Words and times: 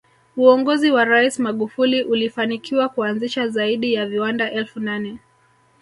Uongozi 0.37 0.91
wa 0.91 1.05
rais 1.05 1.39
Magufuli 1.39 2.03
ulifanikiwa 2.03 2.89
kuanzisha 2.89 3.47
zaidi 3.47 3.93
ya 3.93 4.05
viwanda 4.05 4.51
elfu 4.51 4.79
nane 4.79 5.17